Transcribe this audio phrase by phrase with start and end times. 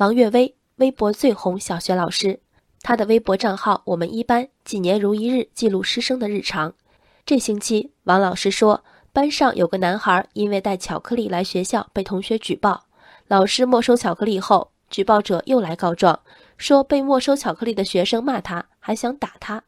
[0.00, 2.40] 王月微，微博最红小学老师。
[2.80, 6.72] 他的微博账号“我们一班”几年如一日记录师生的日常。
[7.26, 8.82] 这星期，王老师说，
[9.12, 12.86] 班上有个男孩因为带巧克力来学校被同学举报，
[13.28, 16.18] 老师没收巧克力后，举报者又来告状，
[16.56, 19.62] 说被没收巧克力的学生骂他，还想打他。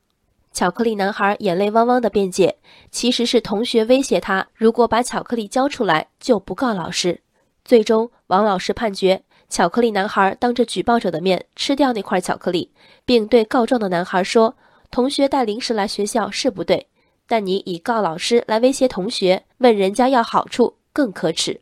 [0.50, 2.56] 巧克力男孩眼泪汪汪的辩解，
[2.90, 7.20] 其实是同学威胁他，如果把巧克力交出来，就不告老师。
[7.64, 12.72] 最终，王老师判决巧克力男孩当着举报者的面吃掉那块巧克力，
[13.04, 14.56] 并对告状的男孩说
[14.90, 16.88] ：“同学带零食来学校是不对，
[17.28, 21.60] 但你以告老师来威胁同学，问人家要好处更可耻。”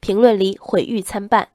[0.00, 1.50] 评论里毁誉参半，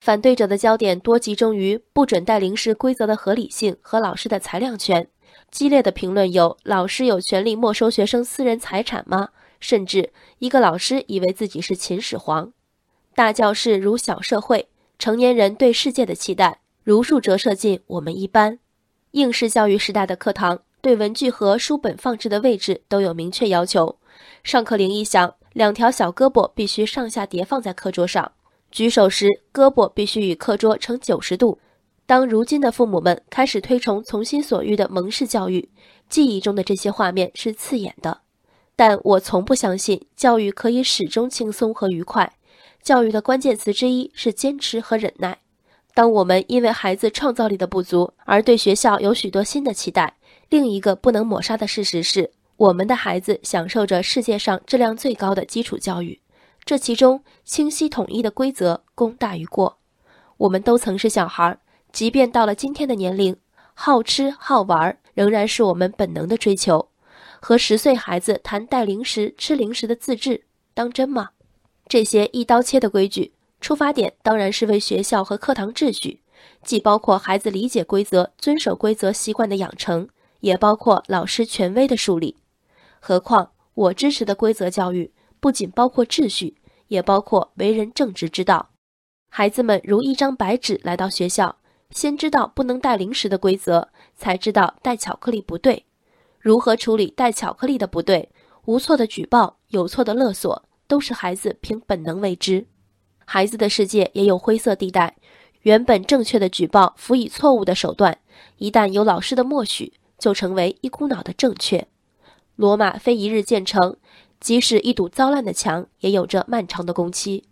[0.00, 5.08] 反对者的焦点多集中于不准带零食规则的合理性和老师的裁量权。
[5.50, 9.30] 激烈的评论有：老师有权利没收学生私人财产吗？
[9.58, 12.52] 甚至一个老师以为自己是秦始皇。
[13.20, 18.58] 大教室如小社会，成年人对世界的期待如数折射进我们一班。
[19.10, 23.98] 应试教育时代的课堂，对文具和书本放置的位置都有明确要求。
[24.42, 28.32] 上课铃一响，两条小胳膊必须上下叠放在课桌上，
[28.70, 31.58] 举手时胳膊必须与课桌成九十度。
[32.06, 35.68] 当如今的父母们开始推崇从心所欲的蒙氏教育，
[36.08, 38.22] 记忆中的这些画面是刺眼的。
[38.74, 42.32] 但我从不相信教育可以始终轻松和愉快。
[42.82, 45.38] 教育的关键词之一是坚持和忍耐。
[45.92, 50.16] 当我们因为孩子创造力的不足而对学校有许多新的期待，
[50.48, 56.20] 另一个不能抹杀的事实是，我们的孩子享受着世界上质量最高的基础教育。
[56.64, 59.78] 这其中，清晰统一的规则功大于过。
[60.38, 61.58] 我们都曾是小孩。
[61.92, 63.36] 即便到了今天的年龄，
[63.74, 66.88] 好吃好玩仍然是我们本能的追求。
[67.40, 71.30] 和十岁孩子谈带零食、吃零食的自制，当真吗？
[71.90, 76.22] 这些一刀切的规矩，出发点当然是为学校和课堂秩序，
[76.62, 82.36] 既包括孩子理解规则、遵守规则习惯的养成，也包括老师权威的树立。
[83.00, 88.70] 何况，我支持的规则教育不仅包括秩序，也包括为人正直之道。
[89.28, 91.56] 孩子们如一张白纸来到学校。
[91.90, 95.86] 先知道不能带零食的规则，才知道带巧克力不对。
[96.38, 98.30] 如何处理带巧克力的不对？
[98.66, 102.66] 无错的举报，有错的勒索，都是孩子凭本能为之。
[103.24, 105.16] 孩子的世界也有灰色地带。
[105.62, 108.18] 原本正确的举报，辅以错误的手段，
[108.56, 111.86] 一旦有老师的默许，就成为一股脑的正确。
[112.56, 113.98] 罗马非一日建成，
[114.40, 117.44] 即使一堵糟烂的墙，也有着漫长的工期。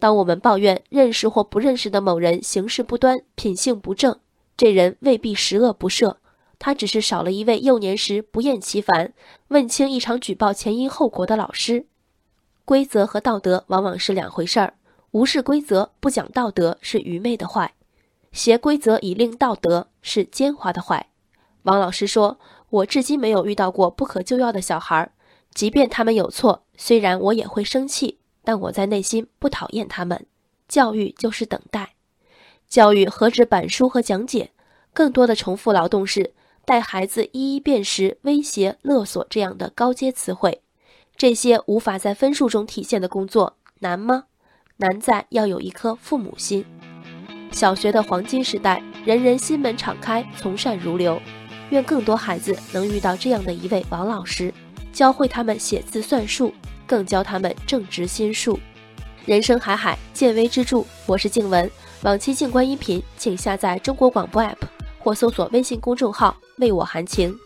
[0.00, 4.18] 当我们抱怨认识或不认识的某人行事不端、品性不正，
[4.56, 6.16] 这人未必十恶不赦，
[6.58, 9.12] 他只是少了一位幼年时不厌其烦
[9.48, 11.86] 问清一场举报前因后果的老师。
[12.70, 14.74] 规则和道德往往是两回事儿，
[15.10, 17.74] 无视规则、不讲道德是愚昧的坏，
[18.30, 21.08] 挟规则以令道德是奸猾的坏。
[21.64, 22.38] 王老师说
[22.70, 25.10] ：“我至今没有遇到过不可救药的小孩儿，
[25.52, 30.24] 即便他们有错，虽然我也会生气。”但我在内心不讨厌他们。
[30.68, 31.94] 教育就是等待，
[32.68, 34.52] 教育何止板书和讲解，
[34.94, 40.62] 更多的重复劳动是带孩子一一辨识威胁、勒索这样的高阶词汇。
[41.20, 44.24] 这些无法在分数中体现的工作难吗？
[44.78, 46.64] 难在要有一颗父母心。
[47.52, 51.20] 小学的黄金时代，人人心门敞开，从善如流。
[51.68, 54.50] 愿更多孩子能遇到这样的一位王老师，
[54.94, 56.54] 教会他们写字算术。
[56.86, 58.58] 更教他们正直心术。
[59.26, 60.82] 人生海海，见微知著。
[61.04, 61.70] 我是静文。
[62.00, 64.56] 往期静观音频，请下载中国广播 APP
[64.98, 67.38] 或搜索微信公众号“为我含情”。